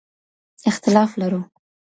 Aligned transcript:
اختلاف 0.69 1.11
لرو. 1.19 1.41